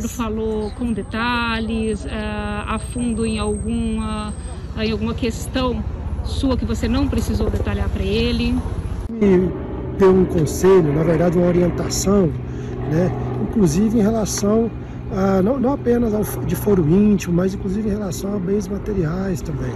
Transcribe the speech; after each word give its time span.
Ricardo 0.00 0.08
falou 0.08 0.70
com 0.72 0.92
detalhes, 0.92 2.04
uh, 2.04 2.08
a 2.66 2.78
fundo 2.78 3.26
em 3.26 3.38
alguma, 3.38 4.32
em 4.78 4.90
alguma 4.90 5.14
questão 5.14 5.84
sua 6.24 6.56
que 6.56 6.64
você 6.64 6.88
não 6.88 7.06
precisou 7.06 7.50
detalhar 7.50 7.88
para 7.90 8.02
ele? 8.02 8.54
Me 9.10 9.50
deu 9.98 10.14
um 10.14 10.24
conselho, 10.24 10.92
na 10.94 11.02
verdade 11.02 11.36
uma 11.36 11.46
orientação, 11.46 12.28
né? 12.90 13.12
inclusive 13.42 13.98
em 13.98 14.02
relação 14.02 14.70
a, 15.12 15.42
não, 15.42 15.58
não 15.58 15.72
apenas 15.72 16.14
ao, 16.14 16.22
de 16.44 16.56
foro 16.56 16.88
íntimo, 16.88 17.34
mas 17.34 17.54
inclusive 17.54 17.88
em 17.88 17.92
relação 17.92 18.34
a 18.34 18.38
bens 18.38 18.68
materiais 18.68 19.42
também, 19.42 19.74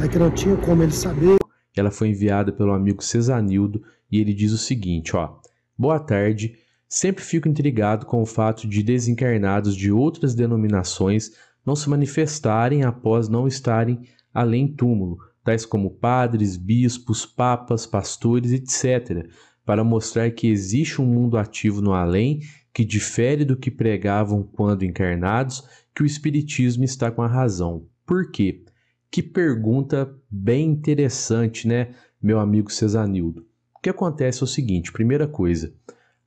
né? 0.00 0.08
que 0.10 0.18
não 0.18 0.30
tinha 0.30 0.56
como 0.56 0.82
ele 0.82 0.92
saber. 0.92 1.38
Ela 1.76 1.92
foi 1.92 2.08
enviada 2.08 2.50
pelo 2.50 2.72
amigo 2.72 3.04
Cesanildo 3.04 3.80
e 4.10 4.18
ele 4.18 4.34
diz 4.34 4.52
o 4.52 4.58
seguinte, 4.58 5.14
ó, 5.14 5.34
Boa 5.80 5.98
tarde, 5.98 6.58
sempre 6.90 7.22
fico 7.22 7.48
intrigado 7.48 8.04
com 8.04 8.20
o 8.20 8.26
fato 8.26 8.66
de 8.66 8.82
desencarnados 8.82 9.76
de 9.76 9.92
outras 9.92 10.34
denominações 10.34 11.30
não 11.64 11.76
se 11.76 11.88
manifestarem 11.88 12.82
após 12.82 13.28
não 13.28 13.46
estarem 13.46 14.00
além 14.34 14.66
túmulo, 14.66 15.18
tais 15.44 15.64
como 15.64 15.90
padres, 15.90 16.56
bispos, 16.56 17.24
papas, 17.24 17.86
pastores, 17.86 18.50
etc., 18.50 19.28
para 19.64 19.84
mostrar 19.84 20.32
que 20.32 20.48
existe 20.48 21.00
um 21.00 21.06
mundo 21.06 21.38
ativo 21.38 21.80
no 21.80 21.92
além 21.92 22.40
que 22.72 22.84
difere 22.84 23.44
do 23.44 23.56
que 23.56 23.70
pregavam 23.70 24.42
quando 24.42 24.84
encarnados, 24.84 25.62
que 25.94 26.02
o 26.02 26.06
Espiritismo 26.06 26.82
está 26.82 27.10
com 27.10 27.22
a 27.22 27.28
razão. 27.28 27.86
Por 28.04 28.32
quê? 28.32 28.64
Que 29.10 29.22
pergunta 29.22 30.12
bem 30.28 30.70
interessante, 30.70 31.68
né, 31.68 31.94
meu 32.20 32.40
amigo 32.40 32.70
Cesanildo? 32.70 33.46
O 33.76 33.80
que 33.80 33.90
acontece 33.90 34.42
é 34.42 34.44
o 34.44 34.48
seguinte: 34.48 34.92
primeira 34.92 35.28
coisa, 35.28 35.72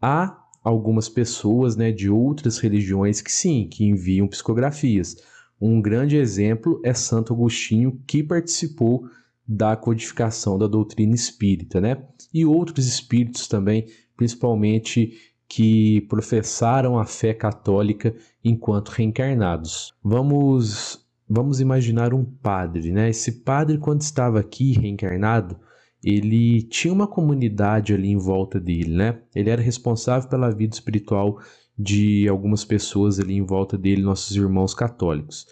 há 0.00 0.47
algumas 0.68 1.08
pessoas 1.08 1.76
né, 1.76 1.90
de 1.90 2.10
outras 2.10 2.58
religiões 2.58 3.20
que 3.20 3.32
sim, 3.32 3.68
que 3.70 3.84
enviam 3.84 4.28
psicografias. 4.28 5.16
Um 5.60 5.80
grande 5.80 6.16
exemplo 6.16 6.80
é 6.84 6.94
Santo 6.94 7.32
Agostinho, 7.32 8.00
que 8.06 8.22
participou 8.22 9.08
da 9.46 9.74
codificação 9.76 10.58
da 10.58 10.66
doutrina 10.66 11.14
espírita, 11.14 11.80
né? 11.80 12.04
E 12.32 12.44
outros 12.44 12.86
espíritos 12.86 13.48
também, 13.48 13.86
principalmente 14.16 15.12
que 15.48 16.02
professaram 16.02 16.98
a 16.98 17.06
fé 17.06 17.32
católica 17.32 18.14
enquanto 18.44 18.90
reencarnados. 18.90 19.94
Vamos 20.04 21.06
vamos 21.30 21.60
imaginar 21.60 22.14
um 22.14 22.24
padre, 22.24 22.92
né? 22.92 23.08
Esse 23.08 23.40
padre 23.40 23.78
quando 23.78 24.02
estava 24.02 24.38
aqui 24.38 24.72
reencarnado, 24.72 25.58
ele 26.02 26.62
tinha 26.62 26.92
uma 26.92 27.06
comunidade 27.06 27.92
ali 27.92 28.08
em 28.08 28.16
volta 28.16 28.60
dele, 28.60 28.94
né? 28.94 29.20
Ele 29.34 29.50
era 29.50 29.60
responsável 29.60 30.28
pela 30.28 30.50
vida 30.50 30.74
espiritual 30.74 31.40
de 31.76 32.28
algumas 32.28 32.64
pessoas 32.64 33.18
ali 33.18 33.34
em 33.34 33.44
volta 33.44 33.76
dele, 33.76 34.02
nossos 34.02 34.34
irmãos 34.36 34.74
católicos. 34.74 35.46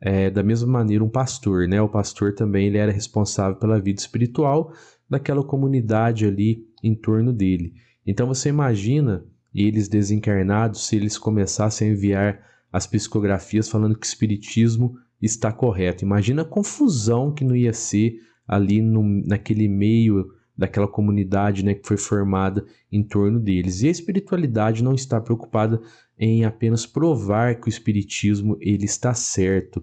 É, 0.00 0.30
da 0.30 0.42
mesma 0.42 0.70
maneira, 0.70 1.04
um 1.04 1.08
pastor, 1.08 1.68
né? 1.68 1.80
O 1.80 1.88
pastor 1.88 2.34
também 2.34 2.66
ele 2.66 2.78
era 2.78 2.90
responsável 2.90 3.56
pela 3.56 3.80
vida 3.80 4.00
espiritual 4.00 4.72
daquela 5.08 5.44
comunidade 5.44 6.26
ali 6.26 6.66
em 6.82 6.94
torno 6.94 7.32
dele. 7.32 7.74
Então 8.06 8.26
você 8.26 8.48
imagina 8.48 9.24
eles 9.54 9.88
desencarnados 9.88 10.86
se 10.86 10.96
eles 10.96 11.18
começassem 11.18 11.88
a 11.88 11.92
enviar 11.92 12.40
as 12.72 12.86
psicografias 12.86 13.68
falando 13.68 13.96
que 13.96 14.06
o 14.06 14.08
espiritismo 14.08 14.96
está 15.20 15.52
correto. 15.52 16.04
Imagina 16.04 16.42
a 16.42 16.46
confusão 16.46 17.32
que 17.32 17.44
não 17.44 17.54
ia 17.54 17.72
ser 17.72 18.16
ali 18.52 18.82
no, 18.82 19.02
naquele 19.02 19.66
meio 19.66 20.30
daquela 20.56 20.86
comunidade 20.86 21.64
né, 21.64 21.74
que 21.74 21.88
foi 21.88 21.96
formada 21.96 22.64
em 22.90 23.02
torno 23.02 23.40
deles. 23.40 23.80
E 23.80 23.88
a 23.88 23.90
espiritualidade 23.90 24.84
não 24.84 24.94
está 24.94 25.18
preocupada 25.18 25.80
em 26.18 26.44
apenas 26.44 26.84
provar 26.84 27.58
que 27.58 27.66
o 27.66 27.70
espiritismo 27.70 28.58
ele 28.60 28.84
está 28.84 29.14
certo. 29.14 29.82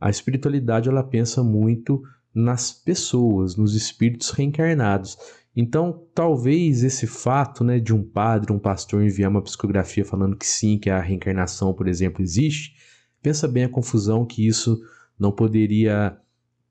A 0.00 0.08
espiritualidade 0.08 0.88
ela 0.88 1.02
pensa 1.02 1.42
muito 1.42 2.00
nas 2.32 2.72
pessoas, 2.72 3.56
nos 3.56 3.74
espíritos 3.74 4.30
reencarnados. 4.30 5.18
Então, 5.56 6.06
talvez 6.14 6.84
esse 6.84 7.06
fato 7.06 7.64
né, 7.64 7.80
de 7.80 7.92
um 7.92 8.02
padre, 8.02 8.52
um 8.52 8.58
pastor 8.58 9.02
enviar 9.02 9.30
uma 9.30 9.42
psicografia 9.42 10.04
falando 10.04 10.36
que 10.36 10.46
sim, 10.46 10.78
que 10.78 10.88
a 10.88 11.00
reencarnação, 11.00 11.74
por 11.74 11.88
exemplo, 11.88 12.22
existe, 12.22 12.76
pensa 13.20 13.48
bem 13.48 13.64
a 13.64 13.68
confusão 13.68 14.24
que 14.24 14.46
isso 14.46 14.80
não 15.18 15.32
poderia 15.32 16.16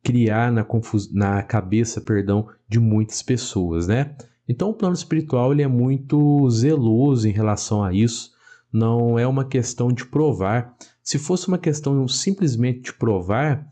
criar 0.04 0.52
na, 0.52 0.64
confus... 0.64 1.12
na 1.12 1.42
cabeça 1.42 2.02
perdão, 2.02 2.48
de 2.68 2.80
muitas 2.80 3.24
pessoas, 3.24 3.88
né? 3.88 4.16
Então 4.48 4.70
o 4.70 4.74
plano 4.74 4.94
espiritual 4.94 5.54
ele 5.54 5.62
é 5.62 5.68
muito 5.68 6.50
zeloso 6.50 7.28
em 7.28 7.32
relação 7.32 7.84
a 7.84 7.94
isso, 7.94 8.32
não 8.72 9.18
é 9.18 9.26
uma 9.26 9.46
questão 9.46 9.88
de 9.88 10.06
provar. 10.06 10.76
Se 11.02 11.18
fosse 11.18 11.48
uma 11.48 11.58
questão 11.58 12.08
simplesmente 12.08 12.82
de 12.82 12.94
provar, 12.94 13.66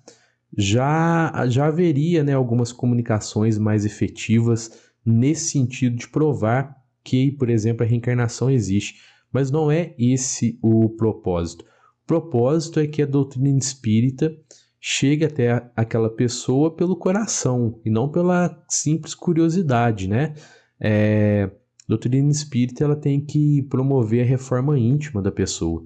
já, 0.56 1.46
já 1.48 1.68
haveria 1.68 2.24
né, 2.24 2.34
algumas 2.34 2.72
comunicações 2.72 3.58
mais 3.58 3.86
efetivas 3.86 4.72
nesse 5.06 5.50
sentido 5.52 5.98
de 5.98 6.08
provar 6.08 6.78
que, 7.04 7.32
por 7.32 7.50
exemplo, 7.50 7.84
a 7.84 7.88
reencarnação 7.90 8.50
existe. 8.50 9.02
Mas 9.32 9.50
não 9.50 9.72
é 9.72 9.96
esse 9.98 10.60
o 10.62 10.90
propósito. 10.90 11.64
O 12.04 12.08
propósito 12.08 12.80
é 12.80 12.88
que 12.88 13.02
a 13.02 13.06
doutrina 13.06 13.58
espírita 13.58 14.36
chegue 14.84 15.24
até 15.24 15.70
aquela 15.76 16.10
pessoa 16.10 16.76
pelo 16.76 16.96
coração 16.96 17.80
e 17.86 17.90
não 17.92 18.10
pela 18.10 18.66
simples 18.68 19.14
curiosidade, 19.14 20.10
né? 20.10 20.34
É, 20.80 21.44
a 21.44 21.86
doutrina 21.88 22.32
espírita 22.32 22.84
ela 22.84 22.96
tem 22.96 23.24
que 23.24 23.62
promover 23.70 24.24
a 24.24 24.28
reforma 24.28 24.80
íntima 24.80 25.22
da 25.22 25.32
pessoa. 25.32 25.84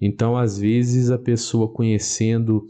Então, 0.00 0.36
às 0.36 0.58
vezes, 0.58 1.10
a 1.10 1.18
pessoa 1.18 1.72
conhecendo 1.72 2.64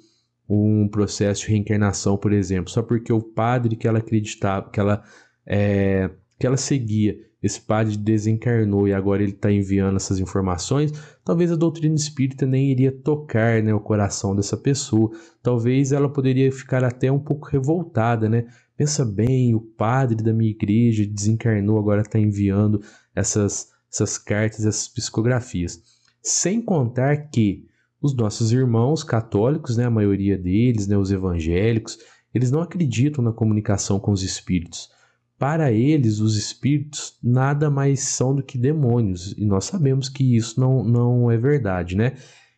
um 0.49 0.89
processo 0.89 1.43
de 1.43 1.49
reencarnação, 1.49 2.17
por 2.17 2.33
exemplo, 2.33 2.71
só 2.71 2.83
porque 2.83 3.13
o 3.13 3.21
padre 3.21 3.77
que 3.77 3.87
ela 3.87 3.99
acreditava, 3.99 4.71
que 4.71 4.81
ela, 4.81 5.03
é, 5.45 6.09
que 6.39 6.47
ela 6.47 6.57
seguia 6.57 7.19
esse 7.43 7.61
padre 7.61 7.97
desencarnou 7.97 8.89
e 8.89 8.95
agora 8.95 9.23
ele 9.23 9.33
está 9.33 9.53
enviando 9.53 9.97
essas 9.97 10.19
informações, 10.19 10.93
talvez 11.25 11.53
a 11.53 11.57
doutrina 11.57 11.95
espírita 11.95 12.47
nem 12.47 12.71
iria 12.71 12.91
tocar 12.91 13.63
né, 13.63 13.75
o 13.75 13.81
coração 13.81 14.35
dessa 14.35 14.57
pessoa. 14.57 15.11
Talvez 15.43 15.93
ela 15.93 16.09
poderia 16.09 16.51
ficar 16.51 16.83
até 16.83 17.13
um 17.13 17.19
pouco 17.19 17.47
revoltada, 17.47 18.29
né? 18.29 18.47
Pensa 18.77 19.05
bem, 19.05 19.55
o 19.55 19.61
padre 19.61 20.23
da 20.23 20.33
minha 20.33 20.51
igreja 20.51 21.07
desencarnou, 21.07 21.79
agora 21.79 22.03
está 22.03 22.19
enviando 22.19 22.83
essas, 23.15 23.71
essas 23.93 24.19
cartas, 24.19 24.67
essas 24.67 24.89
psicografias. 24.89 25.81
Sem 26.23 26.61
contar 26.61 27.29
que 27.29 27.67
os 28.03 28.15
nossos 28.15 28.53
irmãos 28.53 29.03
católicos, 29.03 29.77
né, 29.77 29.85
a 29.85 29.91
maioria 29.91 30.37
deles, 30.37 30.87
né, 30.87 30.97
os 30.97 31.11
evangélicos, 31.11 31.99
eles 32.35 32.51
não 32.51 32.61
acreditam 32.61 33.25
na 33.25 33.33
comunicação 33.33 33.99
com 33.99 34.13
os 34.13 34.23
espíritos. 34.23 34.91
Para 35.39 35.71
eles, 35.71 36.19
os 36.19 36.37
espíritos 36.37 37.19
nada 37.23 37.71
mais 37.71 38.01
são 38.01 38.35
do 38.35 38.43
que 38.43 38.57
demônios, 38.57 39.35
e 39.37 39.45
nós 39.45 39.67
sabemos 39.67 40.09
que 40.09 40.37
isso 40.37 40.59
não, 40.59 40.83
não 40.83 41.31
é 41.31 41.37
verdade, 41.37 41.97
né? 41.97 42.15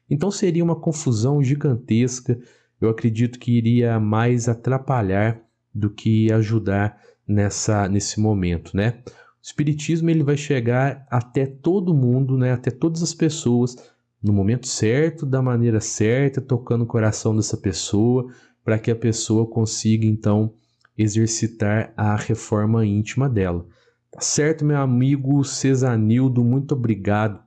Então 0.09 0.31
seria 0.31 0.63
uma 0.63 0.77
confusão 0.77 1.43
gigantesca, 1.43 2.39
eu 2.81 2.89
acredito 2.89 3.39
que 3.39 3.53
iria 3.53 3.99
mais 3.99 4.49
atrapalhar 4.49 5.41
do 5.75 5.91
que 5.91 6.33
ajudar 6.33 6.99
nessa, 7.27 7.89
nesse 7.89 8.21
momento, 8.21 8.77
né? 8.77 9.03
O 9.07 9.13
espiritismo 9.43 10.09
ele 10.09 10.23
vai 10.23 10.37
chegar 10.37 11.07
até 11.11 11.47
todo 11.47 11.95
mundo, 11.95 12.39
né? 12.39 12.53
Até 12.53 12.71
todas 12.71 13.03
as 13.03 13.13
pessoas 13.13 13.77
no 14.23 14.33
momento 14.33 14.67
certo, 14.67 15.25
da 15.25 15.41
maneira 15.41 15.81
certa, 15.81 16.41
tocando 16.41 16.83
o 16.83 16.87
coração 16.87 17.35
dessa 17.35 17.57
pessoa, 17.57 18.33
para 18.65 18.79
que 18.79 18.91
a 18.91 18.97
pessoa 18.97 19.47
consiga 19.47 20.07
então 20.07 20.53
exercitar 20.99 21.93
a 21.97 22.17
reforma 22.17 22.85
íntima 22.85 23.29
dela. 23.29 23.67
Tá 24.11 24.21
certo, 24.21 24.65
meu 24.65 24.79
amigo 24.79 25.45
Cesanildo? 25.45 26.43
Muito 26.45 26.73
obrigado. 26.73 27.39
Tá? 27.39 27.47